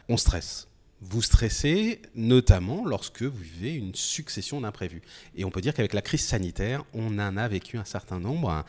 on 0.09 0.17
stresse 0.17 0.67
vous 1.01 1.21
stressez 1.21 2.01
notamment 2.15 2.85
lorsque 2.85 3.21
vous 3.23 3.37
vivez 3.37 3.75
une 3.75 3.93
succession 3.93 4.61
d'imprévus. 4.61 5.01
Et 5.35 5.45
on 5.45 5.51
peut 5.51 5.61
dire 5.61 5.73
qu'avec 5.73 5.93
la 5.93 6.01
crise 6.01 6.23
sanitaire, 6.23 6.83
on 6.93 7.19
en 7.19 7.37
a 7.37 7.47
vécu 7.47 7.77
un 7.77 7.85
certain 7.85 8.19
nombre. 8.19 8.63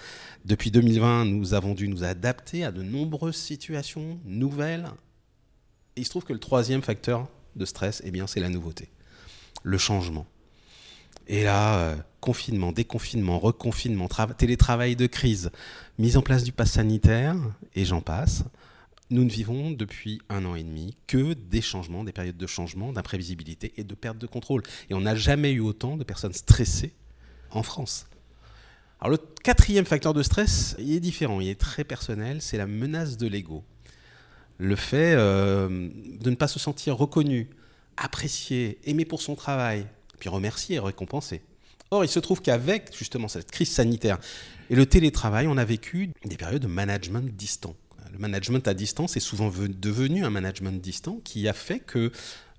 Depuis 0.45 0.71
2020, 0.71 1.25
nous 1.27 1.55
avons 1.55 1.75
dû 1.75 1.89
nous 1.89 2.05
adapter 2.05 2.65
à 2.65 2.73
de 2.73 2.83
nombreuses 2.83 3.37
situations 3.37 4.19
nouvelles. 4.25 4.89
Et 5.97 6.01
il 6.01 6.05
se 6.05 6.11
trouve 6.11 6.25
que 6.25 6.33
le 6.33 6.41
troisième 6.41 6.83
facteur 6.83 7.29
de 7.55 7.65
stress, 7.65 8.03
eh 8.05 8.11
bien, 8.11 8.27
c'est 8.27 8.41
la 8.41 8.51
nouveauté, 8.51 8.91
le 9.63 9.79
changement. 9.79 10.27
Et 11.29 11.45
là, 11.45 11.79
euh, 11.79 11.97
confinement, 12.27 12.73
déconfinement, 12.73 13.39
reconfinement, 13.39 14.09
télétravail 14.37 14.97
de 14.97 15.07
crise, 15.07 15.53
mise 15.97 16.17
en 16.17 16.23
place 16.23 16.43
du 16.43 16.51
pass 16.51 16.73
sanitaire, 16.73 17.37
et 17.77 17.85
j'en 17.85 18.01
passe 18.01 18.45
nous 19.11 19.23
ne 19.23 19.31
vivons 19.31 19.71
depuis 19.71 20.21
un 20.29 20.45
an 20.45 20.57
et 20.57 20.65
demi 20.65 20.97
que 21.07 21.35
des 21.35 21.61
changements, 21.61 22.03
des 22.03 22.11
périodes 22.11 22.37
de 22.37 22.47
changement, 22.49 22.93
d'imprévisibilité 22.93 23.73
et 23.77 23.85
de 23.85 23.95
perte 23.95 24.19
de 24.19 24.27
contrôle. 24.27 24.65
Et 24.91 24.95
on 24.95 25.01
n'a 25.01 25.15
jamais 25.15 25.53
eu 25.53 25.61
autant 25.61 25.97
de 25.97 26.03
personnes 26.03 26.33
stressées 26.33 26.93
en 27.53 27.63
France. 27.63 28.09
Alors 29.01 29.13
le 29.13 29.19
quatrième 29.45 29.85
facteur 29.85 30.13
de 30.13 30.25
stress, 30.25 30.75
il 30.81 30.93
est 30.95 31.01
différent, 31.01 31.41
il 31.41 31.49
est 31.49 31.61
très 31.61 31.85
personnel, 31.85 32.43
c'est 32.43 32.59
la 32.59 32.67
menace 32.67 33.17
de 33.17 33.29
l'ego. 33.29 33.63
Le 34.59 34.75
fait 34.75 35.15
euh, 35.15 35.69
de 36.21 36.31
ne 36.31 36.35
pas 36.35 36.49
se 36.49 36.59
sentir 36.59 36.97
reconnu, 36.97 37.49
apprécié, 37.97 38.79
aimé 38.85 39.05
pour 39.05 39.23
son 39.23 39.37
travail, 39.37 39.87
puis 40.19 40.29
remercié 40.29 40.77
et 40.77 40.81
récompensé. 40.81 41.43
Or, 41.91 42.05
il 42.05 42.09
se 42.09 42.19
trouve 42.19 42.43
qu'avec 42.43 42.97
justement 42.97 43.29
cette 43.29 43.51
crise 43.51 43.71
sanitaire 43.71 44.19
et 44.71 44.75
le 44.75 44.87
télétravail, 44.87 45.47
on 45.47 45.57
a 45.57 45.65
vécu 45.65 46.11
des 46.25 46.37
périodes 46.37 46.63
de 46.63 46.67
management 46.67 47.37
distant 47.37 47.77
le 48.17 48.19
management 48.19 48.67
à 48.67 48.75
distance 48.75 49.17
est 49.17 49.21
souvent 49.21 49.53
devenu 49.69 50.25
un 50.25 50.31
management 50.31 50.81
distant 50.81 51.21
qui 51.23 51.49
a 51.49 51.53
fait 51.53 51.81
que 51.81 52.11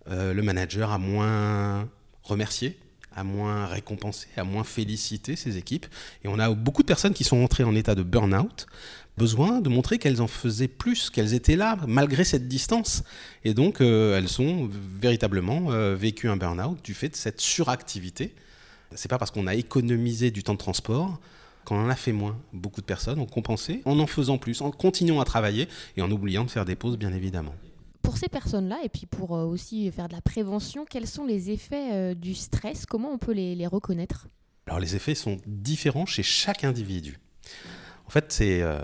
euh, 0.10 0.34
le 0.34 0.42
manager 0.44 0.92
a 0.92 0.98
moins 0.98 1.90
remercié, 2.24 2.78
a 3.16 3.24
moins 3.24 3.66
récompensé, 3.66 4.28
a 4.38 4.44
moins 4.44 4.64
félicité 4.64 5.36
ses 5.36 5.58
équipes. 5.58 5.88
Et 6.24 6.28
on 6.28 6.38
a 6.38 6.52
beaucoup 6.52 6.84
de 6.84 6.88
personnes 6.88 7.14
qui 7.14 7.24
sont 7.24 7.38
entrées 7.38 7.64
en 7.64 7.76
état 7.76 7.96
de 7.96 8.04
burn-out, 8.04 8.68
besoin 9.18 9.60
de 9.60 9.70
montrer 9.70 9.98
qu'elles 9.98 10.22
en 10.22 10.28
faisaient 10.28 10.68
plus, 10.68 11.10
qu'elles 11.10 11.34
étaient 11.34 11.56
là 11.56 11.78
malgré 11.88 12.24
cette 12.24 12.48
distance. 12.48 13.04
Et 13.44 13.54
donc 13.54 13.82
euh, 13.82 14.18
elles 14.18 14.42
ont 14.42 14.70
véritablement 14.72 15.72
euh, 15.72 15.96
vécu 15.96 16.30
un 16.30 16.38
burn-out 16.38 16.84
du 16.84 16.94
fait 16.94 17.10
de 17.10 17.16
cette 17.16 17.42
suractivité. 17.42 18.36
C'est 18.96 19.10
pas 19.10 19.18
parce 19.18 19.32
qu'on 19.32 19.48
a 19.48 19.56
économisé 19.56 20.32
du 20.32 20.44
temps 20.44 20.54
de 20.54 20.60
transport 20.60 21.20
quand 21.68 21.76
on 21.76 21.84
en 21.84 21.90
a 21.90 21.98
fait 21.98 22.14
moins, 22.14 22.40
beaucoup 22.54 22.80
de 22.80 22.86
personnes 22.86 23.20
ont 23.20 23.26
compensé 23.26 23.82
en 23.84 24.00
en 24.00 24.08
faisant 24.08 24.38
plus, 24.38 24.62
en 24.62 24.72
continuant 24.72 25.20
à 25.20 25.26
travailler 25.26 25.68
et 25.98 26.02
en 26.02 26.10
oubliant 26.10 26.46
de 26.46 26.50
faire 26.50 26.64
des 26.64 26.78
pauses, 26.78 26.98
bien 26.98 27.12
évidemment. 27.12 27.54
Pour 28.02 28.16
ces 28.16 28.30
personnes-là, 28.30 28.78
et 28.86 28.90
puis 28.90 29.06
pour 29.06 29.36
euh, 29.36 29.44
aussi 29.44 29.92
faire 29.92 30.08
de 30.08 30.14
la 30.14 30.22
prévention, 30.22 30.86
quels 30.90 31.08
sont 31.08 31.26
les 31.26 31.52
effets 31.52 31.92
euh, 31.92 32.14
du 32.14 32.36
stress? 32.36 32.86
Comment 32.86 33.12
on 33.12 33.18
peut 33.18 33.34
les, 33.34 33.68
reconnaître? 33.68 34.30
Alors 34.66 34.80
les 34.80 34.96
effets 34.96 35.14
sont 35.14 35.40
différents 35.46 36.06
chez 36.06 36.24
chaque 36.24 36.64
individu. 36.64 37.20
En 38.06 38.12
fait, 38.12 38.32
c'est... 38.32 38.62
Euh, 38.62 38.80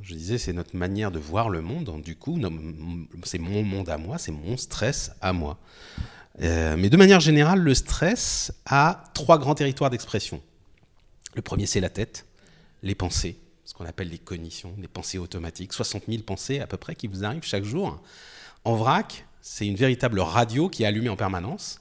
je 0.00 0.14
disais, 0.14 0.38
c'est 0.38 0.52
notre 0.52 0.76
manière 0.76 1.10
de 1.10 1.18
voir 1.18 1.50
le 1.50 1.60
monde. 1.60 2.00
Du 2.04 2.14
coup, 2.14 2.40
c'est 3.24 3.40
mon 3.40 3.64
monde 3.64 3.88
à 3.88 3.98
moi, 3.98 4.16
c'est 4.16 4.30
mon 4.30 4.56
stress 4.56 5.10
à 5.20 5.32
moi. 5.32 5.58
Mais 6.40 6.90
de 6.90 6.96
manière 6.96 7.20
générale, 7.20 7.60
le 7.60 7.74
stress 7.74 8.52
a 8.66 9.04
trois 9.14 9.38
grands 9.38 9.54
territoires 9.54 9.90
d'expression. 9.90 10.40
Le 11.34 11.42
premier, 11.42 11.66
c'est 11.66 11.80
la 11.80 11.90
tête 11.90 12.24
les 12.82 12.94
pensées, 12.94 13.38
ce 13.64 13.74
qu'on 13.74 13.84
appelle 13.84 14.08
les 14.08 14.18
cognitions, 14.18 14.74
les 14.80 14.88
pensées 14.88 15.18
automatiques, 15.18 15.72
60 15.72 16.04
000 16.08 16.22
pensées 16.22 16.60
à 16.60 16.66
peu 16.66 16.76
près 16.76 16.94
qui 16.94 17.06
vous 17.06 17.24
arrivent 17.24 17.44
chaque 17.44 17.64
jour. 17.64 18.00
En 18.64 18.76
vrac, 18.76 19.26
c'est 19.40 19.66
une 19.66 19.76
véritable 19.76 20.20
radio 20.20 20.68
qui 20.68 20.82
est 20.82 20.86
allumée 20.86 21.08
en 21.08 21.16
permanence. 21.16 21.80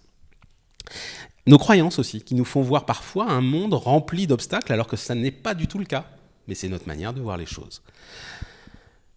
Nos 1.46 1.58
croyances 1.58 2.00
aussi, 2.00 2.22
qui 2.22 2.36
nous 2.36 2.46
font 2.46 2.62
voir 2.62 2.86
parfois 2.86 3.30
un 3.30 3.42
monde 3.42 3.74
rempli 3.74 4.28
d'obstacles 4.28 4.74
alors 4.74 4.88
que 4.88 4.98
ça 4.98 5.16
n'est 5.16 5.32
pas 5.32 5.54
du 5.54 5.68
tout 5.68 5.80
le 5.80 5.86
cas. 5.86 6.06
Mais 6.48 6.56
c'est 6.56 6.70
notre 6.70 6.88
manière 6.88 7.14
de 7.14 7.22
voir 7.22 7.38
les 7.38 7.46
choses. 7.46 7.82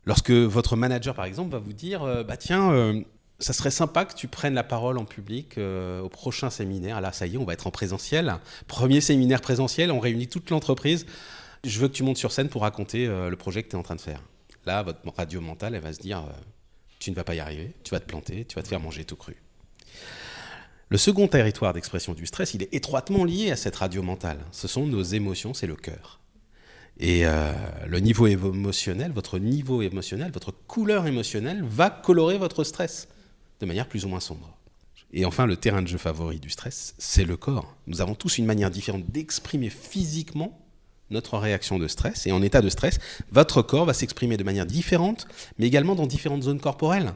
Lorsque 0.05 0.31
votre 0.31 0.77
manager, 0.77 1.15
par 1.15 1.25
exemple, 1.25 1.51
va 1.51 1.59
vous 1.59 1.73
dire 1.73 2.03
euh, 2.03 2.25
Bah 2.25 2.37
tiens, 2.37 2.73
euh, 2.73 3.03
ça 3.41 3.53
serait 3.53 3.71
sympa 3.71 4.05
que 4.05 4.15
tu 4.15 4.29
prennes 4.29 4.55
la 4.55 4.63
parole 4.63 4.99
en 4.99 5.05
public 5.05 5.57
euh, 5.59 6.01
au 6.01 6.09
prochain 6.09 6.51
séminaire. 6.51 7.01
Là, 7.01 7.13
ça 7.13 7.27
y 7.27 7.35
est, 7.35 7.39
on 7.39 7.45
va 7.45 7.55
être 7.55 7.67
en 7.67 7.71
présentiel. 7.71 8.37
Premier 8.69 9.01
séminaire 9.01 9.41
présentiel, 9.41 9.91
on 9.91 9.99
réunit 9.99 10.29
toute 10.29 10.51
l'entreprise 10.51 11.07
je 11.65 11.79
veux 11.79 11.89
que 11.89 11.93
tu 11.93 12.03
montes 12.03 12.17
sur 12.17 12.33
scène 12.33 12.49
pour 12.49 12.63
raconter 12.63 13.07
euh, 13.07 13.29
le 13.29 13.37
projet 13.37 13.63
que 13.63 13.69
tu 13.69 13.77
es 13.77 13.79
en 13.79 13.83
train 13.83 13.97
de 13.97 14.01
faire. 14.01 14.23
Là, 14.67 14.83
votre 14.83 15.01
radio 15.17 15.41
mentale, 15.41 15.75
elle 15.75 15.83
va 15.83 15.93
se 15.93 16.01
dire, 16.01 16.19
euh, 16.19 16.33
tu 16.99 17.11
ne 17.11 17.17
vas 17.17 17.25
pas 17.25 17.35
y 17.35 17.41
arriver, 17.41 17.73
tu 17.85 17.91
vas 17.91 18.01
te 18.01 18.07
planter, 18.07 18.45
tu 18.45 18.57
vas 18.57 18.63
te 18.63 18.69
faire 18.69 18.81
manger 18.81 19.05
tout 19.05 19.17
cru. 19.17 19.37
Le 20.89 20.99
second 20.99 21.29
territoire 21.29 21.73
d'expression 21.73 22.15
du 22.15 22.27
stress, 22.27 22.55
il 22.55 22.63
est 22.63 22.75
étroitement 22.75 23.25
lié 23.25 23.51
à 23.51 23.57
cette 23.57 23.77
radio 23.77 24.03
mentale. 24.03 24.39
Ce 24.53 24.69
sont 24.69 24.87
nos 24.87 25.03
émotions, 25.03 25.55
c'est 25.55 25.67
le 25.67 25.77
cœur. 25.77 26.21
Et 26.99 27.25
le 27.87 27.99
niveau 28.01 28.27
émotionnel, 28.27 29.13
votre 29.13 29.39
niveau 29.39 29.81
émotionnel, 29.83 30.33
votre 30.33 30.51
couleur 30.51 31.07
émotionnelle 31.07 31.63
va 31.63 31.89
colorer 31.89 32.37
votre 32.37 32.65
stress 32.65 33.09
de 33.61 33.67
manière 33.67 33.87
plus 33.87 34.05
ou 34.05 34.09
moins 34.09 34.21
sombre. 34.21 34.57
Et 35.13 35.25
enfin, 35.25 35.47
le 35.47 35.57
terrain 35.57 35.83
de 35.83 35.89
jeu 35.89 35.99
favori 35.99 36.39
du 36.39 36.51
stress, 36.51 36.95
c'est 36.99 37.25
le 37.25 37.37
corps. 37.37 37.75
Nous 37.87 38.01
avons 38.01 38.15
tous 38.15 38.39
une 38.39 38.47
manière 38.47 38.71
différente 38.71 39.05
d'exprimer 39.11 39.71
physiquement 39.71 40.59
notre 41.11 41.37
réaction 41.39 41.79
de 41.79 41.89
stress. 41.89 42.27
Et 42.27 42.33
en 42.33 42.43
état 42.43 42.63
de 42.63 42.69
stress, 42.69 42.99
votre 43.33 43.63
corps 43.63 43.87
va 43.87 43.95
s'exprimer 43.95 44.37
de 44.37 44.45
manière 44.45 44.67
différente, 44.67 45.27
mais 45.59 45.67
également 45.67 45.97
dans 45.97 46.07
différentes 46.07 46.45
zones 46.45 46.61
corporelles. 46.61 47.15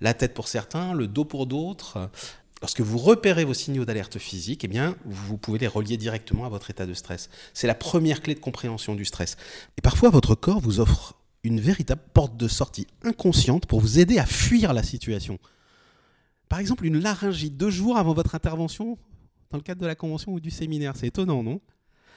La 0.00 0.12
tête 0.12 0.34
pour 0.34 0.48
certains, 0.48 0.92
le 0.92 1.06
dos 1.06 1.24
pour 1.24 1.46
d'autres. 1.46 2.10
Lorsque 2.60 2.80
vous 2.80 2.98
repérez 2.98 3.44
vos 3.44 3.54
signaux 3.54 3.84
d'alerte 3.84 4.18
physique, 4.18 4.64
eh 4.64 4.68
bien, 4.68 4.96
vous 5.04 5.36
pouvez 5.36 5.58
les 5.58 5.66
relier 5.68 5.96
directement 5.96 6.46
à 6.46 6.48
votre 6.48 6.70
état 6.70 6.86
de 6.86 6.94
stress. 6.94 7.30
C'est 7.54 7.66
la 7.66 7.74
première 7.74 8.22
clé 8.22 8.34
de 8.34 8.40
compréhension 8.40 8.94
du 8.94 9.04
stress. 9.04 9.36
Et 9.78 9.82
parfois, 9.82 10.10
votre 10.10 10.34
corps 10.34 10.60
vous 10.60 10.80
offre 10.80 11.14
une 11.44 11.60
véritable 11.60 12.02
porte 12.12 12.36
de 12.36 12.48
sortie 12.48 12.88
inconsciente 13.04 13.66
pour 13.66 13.80
vous 13.80 14.00
aider 14.00 14.18
à 14.18 14.26
fuir 14.26 14.72
la 14.72 14.82
situation. 14.82 15.38
Par 16.48 16.58
exemple, 16.58 16.86
une 16.86 16.98
laryngite 16.98 17.56
deux 17.56 17.70
jours 17.70 17.96
avant 17.96 18.14
votre 18.14 18.34
intervention 18.34 18.98
dans 19.50 19.58
le 19.58 19.62
cadre 19.62 19.80
de 19.80 19.86
la 19.86 19.94
convention 19.94 20.32
ou 20.32 20.40
du 20.40 20.50
séminaire. 20.50 20.96
C'est 20.96 21.08
étonnant, 21.08 21.42
non? 21.42 21.60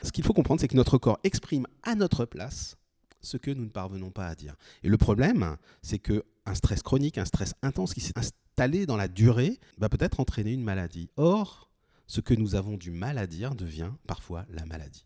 Ce 0.03 0.11
qu'il 0.11 0.23
faut 0.23 0.33
comprendre, 0.33 0.61
c'est 0.61 0.67
que 0.67 0.77
notre 0.77 0.97
corps 0.97 1.19
exprime 1.23 1.67
à 1.83 1.95
notre 1.95 2.25
place 2.25 2.77
ce 3.21 3.37
que 3.37 3.51
nous 3.51 3.65
ne 3.65 3.69
parvenons 3.69 4.11
pas 4.11 4.27
à 4.27 4.35
dire. 4.35 4.55
Et 4.83 4.89
le 4.89 4.97
problème, 4.97 5.57
c'est 5.81 5.99
que 5.99 6.23
un 6.45 6.55
stress 6.55 6.81
chronique, 6.81 7.17
un 7.17 7.25
stress 7.25 7.53
intense 7.61 7.93
qui 7.93 8.01
s'est 8.01 8.17
installé 8.17 8.85
dans 8.85 8.97
la 8.97 9.07
durée, 9.07 9.59
va 9.77 9.89
peut-être 9.89 10.19
entraîner 10.19 10.53
une 10.53 10.63
maladie. 10.63 11.09
Or, 11.17 11.69
ce 12.07 12.21
que 12.21 12.33
nous 12.33 12.55
avons 12.55 12.77
du 12.77 12.91
mal 12.91 13.17
à 13.17 13.27
dire 13.27 13.55
devient 13.55 13.91
parfois 14.07 14.45
la 14.49 14.65
maladie. 14.65 15.05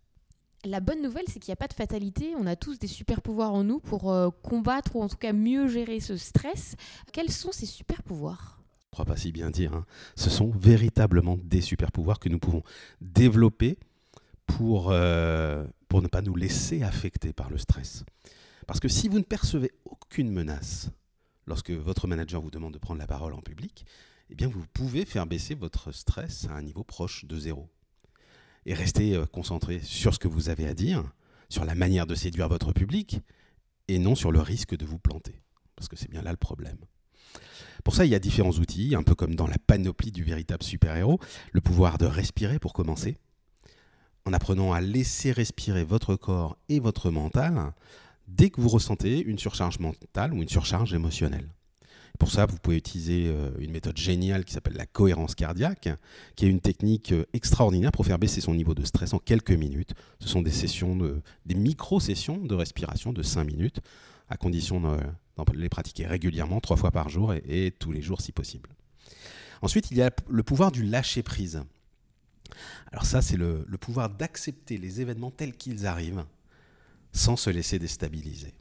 La 0.63 0.79
bonne 0.79 1.01
nouvelle, 1.01 1.25
c'est 1.27 1.39
qu'il 1.39 1.49
n'y 1.49 1.53
a 1.53 1.57
pas 1.57 1.67
de 1.67 1.73
fatalité. 1.73 2.33
On 2.37 2.45
a 2.45 2.55
tous 2.55 2.79
des 2.79 2.87
super 2.87 3.21
pouvoirs 3.21 3.53
en 3.53 3.65
nous 3.65 3.79
pour 3.79 4.13
euh, 4.13 4.29
combattre 4.43 4.95
ou 4.95 5.01
en 5.01 5.09
tout 5.09 5.17
cas 5.17 5.33
mieux 5.33 5.67
gérer 5.67 5.99
ce 5.99 6.15
stress. 6.15 6.75
Quels 7.11 7.31
sont 7.31 7.51
ces 7.51 7.65
super 7.65 8.01
pouvoirs 8.03 8.62
crois 8.93 9.05
pas 9.05 9.17
si 9.17 9.31
bien 9.31 9.49
dire. 9.49 9.73
Hein. 9.73 9.85
Ce 10.15 10.29
sont 10.29 10.51
véritablement 10.51 11.37
des 11.43 11.61
super 11.61 11.91
pouvoirs 11.91 12.19
que 12.19 12.29
nous 12.29 12.39
pouvons 12.39 12.63
développer 13.01 13.77
pour, 14.45 14.91
euh, 14.91 15.65
pour 15.87 16.01
ne 16.01 16.07
pas 16.07 16.21
nous 16.21 16.35
laisser 16.35 16.83
affecter 16.83 17.33
par 17.33 17.49
le 17.49 17.57
stress. 17.57 18.05
Parce 18.67 18.79
que 18.79 18.87
si 18.87 19.09
vous 19.09 19.17
ne 19.17 19.23
percevez 19.23 19.71
aucune 19.85 20.31
menace 20.31 20.89
lorsque 21.47 21.71
votre 21.71 22.07
manager 22.07 22.41
vous 22.41 22.51
demande 22.51 22.73
de 22.73 22.79
prendre 22.79 22.99
la 22.99 23.07
parole 23.07 23.33
en 23.33 23.41
public, 23.41 23.85
eh 24.29 24.35
bien 24.35 24.47
vous 24.47 24.63
pouvez 24.73 25.05
faire 25.05 25.25
baisser 25.25 25.55
votre 25.55 25.91
stress 25.91 26.47
à 26.49 26.53
un 26.53 26.61
niveau 26.61 26.83
proche 26.83 27.25
de 27.25 27.37
zéro 27.37 27.69
et 28.65 28.73
rester 28.73 29.15
euh, 29.15 29.25
concentré 29.25 29.79
sur 29.79 30.13
ce 30.13 30.19
que 30.19 30.27
vous 30.27 30.49
avez 30.49 30.67
à 30.67 30.73
dire, 30.73 31.03
sur 31.49 31.65
la 31.65 31.75
manière 31.75 32.07
de 32.07 32.15
séduire 32.15 32.47
votre 32.47 32.71
public, 32.71 33.19
et 33.87 33.99
non 33.99 34.15
sur 34.15 34.31
le 34.31 34.39
risque 34.39 34.77
de 34.77 34.85
vous 34.85 34.99
planter. 34.99 35.41
Parce 35.75 35.89
que 35.89 35.95
c'est 35.95 36.09
bien 36.09 36.21
là 36.21 36.31
le 36.31 36.37
problème. 36.37 36.77
Pour 37.83 37.95
ça, 37.95 38.05
il 38.05 38.11
y 38.11 38.15
a 38.15 38.19
différents 38.19 38.51
outils, 38.51 38.95
un 38.95 39.03
peu 39.03 39.15
comme 39.15 39.35
dans 39.35 39.47
la 39.47 39.57
panoplie 39.57 40.11
du 40.11 40.23
véritable 40.23 40.63
super-héros. 40.63 41.19
Le 41.51 41.61
pouvoir 41.61 41.97
de 41.97 42.05
respirer 42.05 42.59
pour 42.59 42.73
commencer, 42.73 43.17
en 44.25 44.33
apprenant 44.33 44.73
à 44.73 44.81
laisser 44.81 45.31
respirer 45.31 45.83
votre 45.83 46.15
corps 46.15 46.57
et 46.69 46.79
votre 46.79 47.11
mental 47.11 47.73
dès 48.27 48.49
que 48.49 48.61
vous 48.61 48.69
ressentez 48.69 49.19
une 49.19 49.37
surcharge 49.37 49.79
mentale 49.79 50.33
ou 50.33 50.41
une 50.41 50.49
surcharge 50.49 50.93
émotionnelle. 50.93 51.49
Pour 52.19 52.31
ça, 52.31 52.45
vous 52.45 52.57
pouvez 52.57 52.77
utiliser 52.77 53.25
euh, 53.27 53.49
une 53.59 53.71
méthode 53.71 53.97
géniale 53.97 54.45
qui 54.45 54.53
s'appelle 54.53 54.75
la 54.75 54.85
cohérence 54.85 55.33
cardiaque, 55.33 55.89
qui 56.35 56.45
est 56.45 56.49
une 56.49 56.61
technique 56.61 57.11
euh, 57.11 57.25
extraordinaire 57.33 57.91
pour 57.91 58.05
faire 58.05 58.19
baisser 58.19 58.39
son 58.39 58.53
niveau 58.53 58.75
de 58.75 58.85
stress 58.85 59.13
en 59.13 59.19
quelques 59.19 59.51
minutes. 59.51 59.93
Ce 60.19 60.29
sont 60.29 60.41
des 60.41 60.51
sessions, 60.51 60.95
des 61.45 61.55
micro-sessions 61.55 62.37
de 62.37 62.55
respiration 62.55 63.13
de 63.13 63.23
5 63.23 63.43
minutes, 63.43 63.79
à 64.29 64.37
condition 64.37 64.97
de, 65.37 65.57
les 65.57 65.69
pratiquer 65.69 66.05
régulièrement, 66.05 66.59
trois 66.59 66.77
fois 66.77 66.91
par 66.91 67.09
jour 67.09 67.33
et, 67.33 67.73
tous 67.77 67.91
les 67.91 68.01
jours 68.01 68.21
si 68.21 68.31
possible. 68.31 68.69
Ensuite, 69.61 69.91
il 69.91 69.97
y 69.97 70.01
a 70.01 70.11
le 70.29 70.43
pouvoir 70.43 70.71
du 70.71 70.83
lâcher-prise. 70.83 71.63
Alors 72.91 73.05
ça, 73.05 73.21
c'est 73.21 73.37
le 73.37 73.65
pouvoir 73.79 74.09
d'accepter 74.09 74.77
les 74.77 75.01
événements 75.01 75.31
tels 75.31 75.55
qu'ils 75.55 75.87
arrivent 75.87 76.25
sans 77.13 77.35
se 77.35 77.49
laisser 77.49 77.79
déstabiliser. 77.79 78.53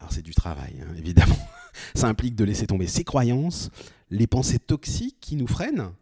Alors 0.00 0.12
c'est 0.12 0.22
du 0.22 0.34
travail, 0.34 0.82
hein, 0.82 0.94
évidemment. 0.98 1.38
Ça 1.94 2.08
implique 2.08 2.34
de 2.34 2.44
laisser 2.44 2.66
tomber 2.66 2.88
ses 2.88 3.04
croyances, 3.04 3.70
les 4.10 4.26
pensées 4.26 4.58
toxiques 4.58 5.18
qui 5.20 5.36
nous 5.36 5.46
freinent. 5.46 5.92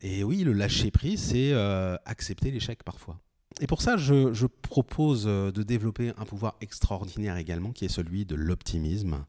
Et 0.00 0.24
oui, 0.24 0.44
le 0.44 0.52
lâcher 0.52 0.90
prise, 0.90 1.20
c'est 1.20 1.52
euh, 1.52 1.96
accepter 2.04 2.50
l'échec 2.50 2.82
parfois. 2.82 3.20
Et 3.60 3.66
pour 3.66 3.80
ça, 3.80 3.96
je, 3.96 4.46
propose 4.46 5.24
euh, 5.26 5.50
de 5.50 5.62
développer 5.62 6.12
un 6.18 6.24
pouvoir 6.24 6.56
extraordinaire 6.60 7.36
également, 7.36 7.72
qui 7.72 7.84
est 7.84 7.88
celui 7.88 8.26
de 8.26 8.34
l'optimisme, 8.34 9.24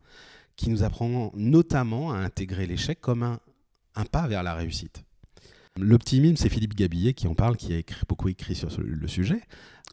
qui 0.56 0.70
nous 0.70 0.84
apprend 0.84 1.32
notamment 1.36 2.12
à 2.12 2.18
intégrer 2.18 2.68
l'échec 2.68 3.00
comme 3.00 3.24
un, 3.24 3.40
un 3.96 4.06
pas 4.06 4.28
vers 4.28 4.44
la 4.44 4.54
réussite. 4.54 5.04
L'optimisme, 5.78 6.36
c'est 6.36 6.50
Philippe 6.50 6.76
Gabillet 6.76 7.14
qui 7.14 7.28
en 7.28 7.36
parle, 7.36 7.56
qui 7.56 7.74
a 7.74 7.78
écrit, 7.78 8.02
beaucoup 8.08 8.30
écrit 8.30 8.56
sur 8.56 8.70
le 8.80 9.08
sujet. 9.08 9.42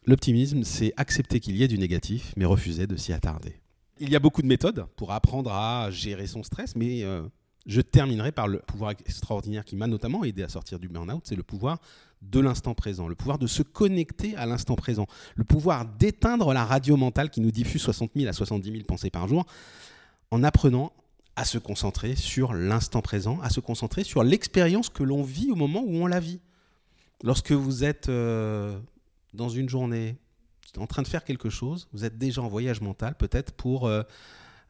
L'optimisme, 0.05 0.63
c'est 0.63 0.93
accepter 0.97 1.39
qu'il 1.39 1.55
y 1.55 1.63
ait 1.63 1.67
du 1.67 1.77
négatif, 1.77 2.33
mais 2.37 2.45
refuser 2.45 2.87
de 2.87 2.95
s'y 2.95 3.13
attarder. 3.13 3.55
Il 3.99 4.09
y 4.09 4.15
a 4.15 4.19
beaucoup 4.19 4.41
de 4.41 4.47
méthodes 4.47 4.85
pour 4.97 5.11
apprendre 5.13 5.51
à 5.51 5.89
gérer 5.89 6.27
son 6.27 6.43
stress, 6.43 6.75
mais 6.75 7.03
euh, 7.03 7.23
je 7.65 7.81
terminerai 7.81 8.31
par 8.31 8.47
le 8.47 8.59
pouvoir 8.59 8.91
extraordinaire 8.91 9.65
qui 9.65 9.75
m'a 9.75 9.87
notamment 9.87 10.23
aidé 10.23 10.43
à 10.43 10.49
sortir 10.49 10.79
du 10.79 10.87
burn-out, 10.87 11.23
c'est 11.25 11.35
le 11.35 11.43
pouvoir 11.43 11.79
de 12.21 12.39
l'instant 12.39 12.73
présent, 12.73 13.07
le 13.07 13.15
pouvoir 13.15 13.37
de 13.37 13.47
se 13.47 13.63
connecter 13.63 14.35
à 14.35 14.45
l'instant 14.45 14.75
présent, 14.75 15.07
le 15.35 15.43
pouvoir 15.43 15.85
d'éteindre 15.85 16.53
la 16.53 16.65
radio 16.65 16.97
mentale 16.97 17.29
qui 17.29 17.41
nous 17.41 17.51
diffuse 17.51 17.81
60 17.81 18.11
000 18.15 18.29
à 18.29 18.33
70 18.33 18.71
000 18.71 18.83
pensées 18.83 19.09
par 19.09 19.27
jour, 19.27 19.45
en 20.31 20.43
apprenant 20.43 20.91
à 21.35 21.45
se 21.45 21.57
concentrer 21.57 22.15
sur 22.15 22.53
l'instant 22.53 23.01
présent, 23.01 23.39
à 23.41 23.49
se 23.49 23.59
concentrer 23.59 24.03
sur 24.03 24.23
l'expérience 24.23 24.89
que 24.89 25.03
l'on 25.03 25.21
vit 25.21 25.51
au 25.51 25.55
moment 25.55 25.83
où 25.85 25.95
on 25.95 26.07
la 26.07 26.19
vit. 26.19 26.39
Lorsque 27.23 27.51
vous 27.51 27.83
êtes 27.83 28.09
euh, 28.09 28.79
dans 29.33 29.49
une 29.49 29.69
journée, 29.69 30.17
en 30.77 30.87
train 30.87 31.01
de 31.01 31.07
faire 31.07 31.23
quelque 31.23 31.49
chose, 31.49 31.87
vous 31.93 32.05
êtes 32.05 32.17
déjà 32.17 32.41
en 32.41 32.47
voyage 32.47 32.81
mental 32.81 33.15
peut-être 33.15 33.53
pour 33.53 33.87
euh, 33.87 34.03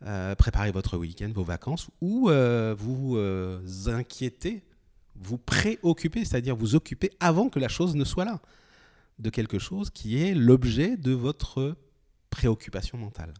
euh, 0.03 0.35
préparer 0.35 0.71
votre 0.71 0.97
week-end, 0.97 1.31
vos 1.33 1.43
vacances, 1.43 1.89
ou 2.01 2.29
euh, 2.29 2.75
vous 2.77 3.17
inquiétez, 3.89 4.63
vous 5.15 5.37
préoccupez, 5.37 6.25
c'est-à-dire 6.25 6.55
vous 6.55 6.75
occupez 6.75 7.11
avant 7.19 7.49
que 7.49 7.59
la 7.59 7.69
chose 7.69 7.95
ne 7.95 8.03
soit 8.03 8.25
là, 8.25 8.41
de 9.19 9.29
quelque 9.29 9.59
chose 9.59 9.89
qui 9.89 10.21
est 10.21 10.33
l'objet 10.33 10.97
de 10.97 11.11
votre 11.11 11.77
préoccupation 12.29 12.97
mentale. 12.97 13.33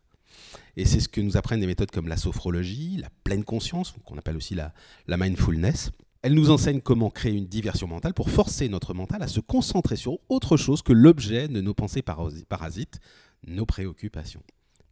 Et 0.77 0.85
c'est 0.85 0.99
ce 0.99 1.07
que 1.07 1.21
nous 1.21 1.37
apprennent 1.37 1.59
des 1.59 1.67
méthodes 1.67 1.91
comme 1.91 2.07
la 2.07 2.17
sophrologie, 2.17 2.97
la 2.97 3.09
pleine 3.23 3.43
conscience, 3.43 3.93
qu'on 4.05 4.17
appelle 4.17 4.37
aussi 4.37 4.55
la, 4.55 4.73
la 5.07 5.17
mindfulness. 5.17 5.91
Elle 6.21 6.33
nous 6.33 6.49
enseigne 6.49 6.81
comment 6.81 7.09
créer 7.09 7.33
une 7.33 7.45
diversion 7.45 7.87
mentale 7.87 8.13
pour 8.13 8.29
forcer 8.29 8.67
notre 8.67 8.93
mental 8.93 9.21
à 9.21 9.27
se 9.27 9.39
concentrer 9.39 9.95
sur 9.95 10.17
autre 10.27 10.57
chose 10.57 10.81
que 10.81 10.93
l'objet 10.93 11.47
de 11.47 11.61
nos 11.61 11.73
pensées 11.73 12.01
parasites, 12.01 12.99
nos 13.45 13.65
préoccupations. 13.65 14.41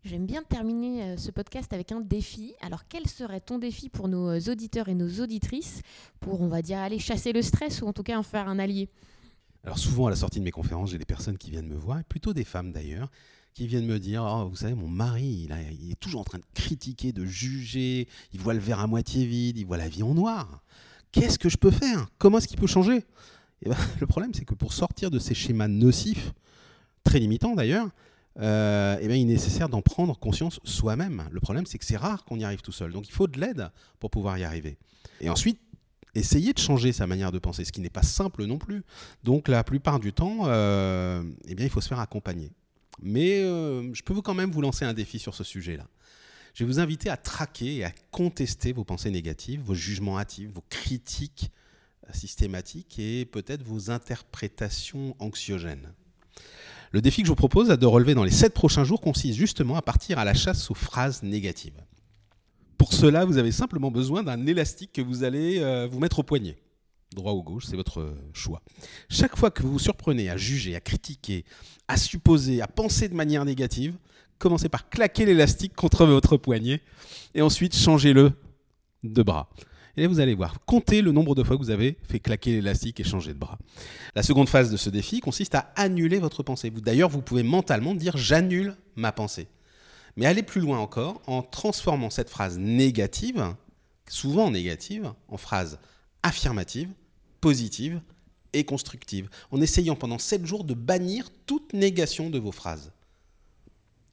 J'aime 0.05 0.25
bien 0.25 0.43
terminer 0.43 1.03
euh, 1.03 1.17
ce 1.17 1.31
podcast 1.31 1.71
avec 1.71 1.93
un 1.93 2.01
défi. 2.01 2.55
Alors 2.59 2.89
quel 2.89 3.07
serait 3.07 3.39
ton 3.39 3.57
défi 3.57 3.87
pour 3.87 4.09
nos 4.09 4.31
euh, 4.31 4.51
auditeurs 4.51 4.89
et 4.89 4.95
nos 4.95 5.21
auditrices 5.21 5.81
pour, 6.19 6.41
on 6.41 6.49
va 6.49 6.61
dire, 6.61 6.79
aller 6.79 6.99
chasser 6.99 7.31
le 7.31 7.41
stress 7.41 7.81
ou 7.81 7.87
en 7.87 7.93
tout 7.93 8.03
cas 8.03 8.17
en 8.17 8.23
faire 8.23 8.49
un 8.49 8.59
allié? 8.59 8.89
Alors 9.63 9.77
souvent 9.77 10.07
à 10.07 10.09
la 10.09 10.17
sortie 10.17 10.39
de 10.39 10.43
mes 10.43 10.51
conférences, 10.51 10.91
j'ai 10.91 10.97
des 10.97 11.05
personnes 11.05 11.37
qui 11.37 11.51
viennent 11.51 11.69
me 11.69 11.77
voir, 11.77 12.03
plutôt 12.03 12.33
des 12.33 12.43
femmes 12.43 12.73
d'ailleurs, 12.73 13.09
qui 13.53 13.65
viennent 13.65 13.85
me 13.85 13.97
dire 13.97 14.25
oh, 14.29 14.49
Vous 14.49 14.57
savez, 14.57 14.73
mon 14.73 14.89
mari, 14.89 15.47
il, 15.47 15.91
est 15.91 15.99
toujours 16.01 16.19
en 16.19 16.25
train 16.25 16.39
de 16.39 16.45
critiquer, 16.53 17.13
de 17.13 17.23
juger, 17.23 18.09
il 18.33 18.41
voit 18.41 18.53
le 18.53 18.59
verre 18.59 18.81
à 18.81 18.87
moitié 18.87 19.25
vide, 19.25 19.57
il 19.57 19.65
voit 19.65 19.77
la 19.77 19.87
vie 19.87 20.03
en 20.03 20.13
noir. 20.13 20.63
Qu'est-ce 21.13 21.39
que 21.39 21.47
je 21.47 21.55
peux 21.55 21.71
faire? 21.71 22.07
Comment 22.17 22.39
est-ce 22.39 22.49
qu'il 22.49 22.59
peut 22.59 22.67
changer? 22.67 23.05
Eh 23.61 23.69
ben, 23.69 23.77
Le 24.01 24.07
problème, 24.07 24.33
c'est 24.33 24.43
que 24.43 24.53
pour 24.53 24.73
sortir 24.73 25.11
de 25.11 25.19
ces 25.19 25.33
schémas 25.33 25.69
nocifs, 25.69 26.33
très 27.05 27.19
limitants 27.19 27.55
d'ailleurs, 27.55 27.87
euh, 28.39 28.97
eh 28.99 29.07
bien, 29.07 29.15
il 29.15 29.23
est 29.23 29.33
nécessaire 29.33 29.69
d'en 29.69 29.81
prendre 29.81 30.17
conscience 30.17 30.59
soi-même. 30.63 31.27
Le 31.31 31.39
problème, 31.39 31.65
c'est 31.65 31.77
que 31.77 31.85
c'est 31.85 31.97
rare 31.97 32.25
qu'on 32.25 32.39
y 32.39 32.43
arrive 32.43 32.61
tout 32.61 32.71
seul. 32.71 32.91
Donc 32.91 33.07
il 33.07 33.11
faut 33.11 33.27
de 33.27 33.39
l'aide 33.39 33.69
pour 33.99 34.09
pouvoir 34.09 34.37
y 34.37 34.43
arriver. 34.43 34.77
Et 35.21 35.29
ensuite, 35.29 35.59
essayer 36.15 36.53
de 36.53 36.59
changer 36.59 36.91
sa 36.91 37.07
manière 37.07 37.31
de 37.31 37.39
penser, 37.39 37.65
ce 37.65 37.71
qui 37.71 37.81
n'est 37.81 37.89
pas 37.89 38.03
simple 38.03 38.45
non 38.45 38.57
plus. 38.57 38.83
Donc 39.23 39.47
la 39.47 39.63
plupart 39.63 39.99
du 39.99 40.13
temps, 40.13 40.41
euh, 40.45 41.23
eh 41.47 41.55
bien, 41.55 41.65
il 41.65 41.71
faut 41.71 41.81
se 41.81 41.87
faire 41.87 41.99
accompagner. 41.99 42.51
Mais 43.01 43.41
euh, 43.41 43.93
je 43.93 44.03
peux 44.03 44.13
vous 44.13 44.21
quand 44.21 44.35
même 44.35 44.51
vous 44.51 44.61
lancer 44.61 44.85
un 44.85 44.93
défi 44.93 45.19
sur 45.19 45.35
ce 45.35 45.43
sujet-là. 45.43 45.87
Je 46.53 46.63
vais 46.63 46.67
vous 46.67 46.79
inviter 46.79 47.09
à 47.09 47.17
traquer 47.17 47.77
et 47.77 47.83
à 47.83 47.91
contester 48.11 48.73
vos 48.73 48.83
pensées 48.83 49.09
négatives, 49.09 49.61
vos 49.61 49.73
jugements 49.73 50.19
hâtifs, 50.19 50.51
vos 50.51 50.63
critiques 50.69 51.51
systématiques 52.11 52.99
et 52.99 53.25
peut-être 53.25 53.63
vos 53.63 53.89
interprétations 53.89 55.15
anxiogènes. 55.17 55.93
Le 56.93 57.01
défi 57.01 57.23
que 57.23 57.25
je 57.25 57.31
vous 57.31 57.35
propose 57.35 57.69
de 57.69 57.85
relever 57.87 58.13
dans 58.13 58.23
les 58.23 58.29
7 58.29 58.53
prochains 58.53 58.83
jours 58.83 59.01
consiste 59.01 59.35
justement 59.35 59.75
à 59.75 59.81
partir 59.81 60.19
à 60.19 60.25
la 60.25 60.35
chasse 60.35 60.69
aux 60.69 60.75
phrases 60.75 61.23
négatives. 61.23 61.81
Pour 62.77 62.93
cela, 62.93 63.25
vous 63.25 63.39
avez 63.39 63.51
simplement 63.51 63.89
besoin 63.89 64.21
d'un 64.21 64.45
élastique 64.45 64.93
que 64.93 65.01
vous 65.01 65.23
allez 65.23 65.57
euh, 65.57 65.87
vous 65.91 65.99
mettre 65.99 66.19
au 66.19 66.23
poignet. 66.23 66.55
Droit 67.15 67.33
ou 67.33 67.41
gauche, 67.41 67.65
c'est 67.65 67.75
votre 67.75 68.15
choix. 68.31 68.61
Chaque 69.09 69.35
fois 69.35 69.49
que 69.49 69.63
vous 69.63 69.71
vous 69.71 69.79
surprenez 69.79 70.29
à 70.29 70.37
juger, 70.37 70.75
à 70.75 70.81
critiquer, 70.81 71.45
à 71.87 71.97
supposer, 71.97 72.61
à 72.61 72.67
penser 72.67 73.09
de 73.09 73.15
manière 73.15 73.43
négative, 73.43 73.95
commencez 74.37 74.69
par 74.69 74.87
claquer 74.87 75.25
l'élastique 75.25 75.73
contre 75.75 76.05
votre 76.05 76.37
poignet 76.37 76.79
et 77.33 77.41
ensuite 77.41 77.75
changez-le 77.75 78.33
de 79.03 79.23
bras. 79.23 79.49
Et 79.95 80.07
vous 80.07 80.19
allez 80.19 80.33
voir, 80.33 80.57
comptez 80.65 81.03
le 81.03 81.11
nombre 81.11 81.35
de 81.35 81.43
fois 81.43 81.55
que 81.55 81.61
vous 81.61 81.69
avez 81.69 81.97
fait 82.07 82.19
claquer 82.19 82.51
l'élastique 82.51 82.99
et 82.99 83.03
changer 83.03 83.33
de 83.33 83.37
bras. 83.37 83.59
La 84.15 84.23
seconde 84.23 84.49
phase 84.49 84.71
de 84.71 84.77
ce 84.77 84.89
défi 84.89 85.19
consiste 85.19 85.53
à 85.53 85.71
annuler 85.75 86.17
votre 86.17 86.41
pensée. 86.41 86.71
D'ailleurs, 86.71 87.09
vous 87.09 87.21
pouvez 87.21 87.43
mentalement 87.43 87.93
dire 87.93 88.17
j'annule 88.17 88.75
ma 88.95 89.11
pensée. 89.11 89.47
Mais 90.15 90.25
allez 90.25 90.43
plus 90.43 90.61
loin 90.61 90.79
encore 90.79 91.21
en 91.27 91.43
transformant 91.43 92.09
cette 92.09 92.29
phrase 92.29 92.57
négative, 92.57 93.55
souvent 94.07 94.49
négative, 94.49 95.13
en 95.27 95.37
phrase 95.37 95.79
affirmative, 96.23 96.89
positive 97.39 98.01
et 98.53 98.63
constructive, 98.63 99.29
en 99.51 99.61
essayant 99.61 99.95
pendant 99.95 100.19
7 100.19 100.45
jours 100.45 100.63
de 100.63 100.73
bannir 100.73 101.29
toute 101.45 101.73
négation 101.73 102.29
de 102.29 102.39
vos 102.39 102.51
phrases. 102.51 102.91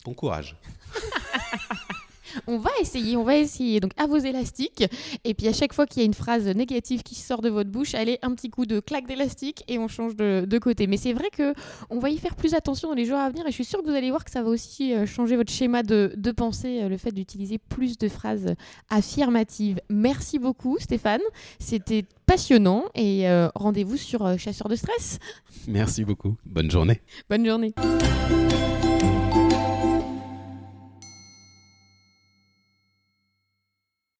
Bon 0.05 0.13
courage. 0.15 0.57
On 2.47 2.59
va 2.59 2.71
essayer, 2.81 3.17
on 3.17 3.25
va 3.25 3.37
essayer. 3.37 3.81
Donc 3.81 3.93
à 3.97 4.07
vos 4.07 4.19
élastiques. 4.19 4.85
Et 5.25 5.35
puis 5.35 5.49
à 5.49 5.53
chaque 5.53 5.73
fois 5.73 5.87
qu'il 5.87 6.01
y 6.01 6.03
a 6.03 6.07
une 6.07 6.15
phrase 6.15 6.47
négative 6.47 7.03
qui 7.03 7.15
sort 7.15 7.41
de 7.41 7.49
votre 7.49 7.71
bouche, 7.71 7.95
allez, 7.95 8.19
un 8.23 8.35
petit 8.35 8.51
coup 8.51 8.67
de 8.67 8.81
claque 8.81 9.07
d'élastique 9.07 9.65
et 9.69 9.79
on 9.79 9.89
change 9.89 10.17
de, 10.17 10.45
de 10.47 10.59
côté. 10.59 10.87
Mais 10.87 10.97
c'est 10.97 11.13
vrai 11.13 11.31
que 11.31 11.55
on 11.91 11.99
va 11.99 12.11
y 12.11 12.19
faire 12.19 12.37
plus 12.37 12.55
attention 12.55 12.89
dans 12.89 12.95
les 12.95 13.05
jours 13.05 13.19
à 13.19 13.29
venir 13.31 13.47
et 13.47 13.51
je 13.51 13.55
suis 13.55 13.65
sûre 13.65 13.83
que 13.83 13.89
vous 13.89 13.97
allez 13.97 14.11
voir 14.11 14.25
que 14.25 14.31
ça 14.31 14.43
va 14.43 14.51
aussi 14.51 14.95
euh, 14.95 15.07
changer 15.07 15.37
votre 15.37 15.53
schéma 15.53 15.83
de, 15.83 16.13
de 16.17 16.31
pensée, 16.31 16.83
euh, 16.83 16.89
le 16.89 16.97
fait 16.97 17.13
d'utiliser 17.13 17.59
plus 17.59 17.99
de 17.99 18.09
phrases 18.09 18.55
affirmatives. 18.89 19.81
Merci 19.89 20.39
beaucoup 20.39 20.79
Stéphane, 20.79 21.21
c'était 21.59 22.05
passionnant 22.27 22.85
et 22.95 23.29
euh, 23.29 23.49
rendez-vous 23.55 23.97
sur 23.97 24.39
Chasseur 24.39 24.69
de 24.69 24.77
stress. 24.77 25.19
Merci 25.67 26.05
beaucoup. 26.05 26.37
Bonne 26.45 26.71
journée. 26.71 27.01
Bonne 27.29 27.47
journée. 27.47 27.75